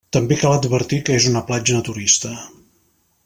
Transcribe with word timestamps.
També 0.15 0.35
cal 0.43 0.55
advertir 0.59 0.99
que 1.09 1.19
és 1.19 1.27
una 1.33 1.45
platja 1.51 1.77
naturista. 1.81 2.35